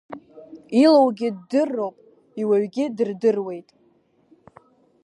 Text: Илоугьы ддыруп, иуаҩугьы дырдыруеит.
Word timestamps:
Илоугьы 0.83 1.29
ддыруп, 1.37 1.95
иуаҩугьы 2.41 2.85
дырдыруеит. 2.95 3.69